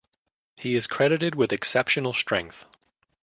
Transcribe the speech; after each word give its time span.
He 0.57 0.75
is 0.75 0.87
credited 0.87 1.35
with 1.35 1.53
exceptional 1.53 2.13
strength. 2.13 2.65